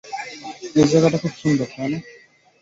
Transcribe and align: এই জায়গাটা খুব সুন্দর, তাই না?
এই 0.75 0.87
জায়গাটা 0.91 1.17
খুব 1.23 1.33
সুন্দর, 1.41 1.67
তাই 1.73 1.87
না? 1.91 1.99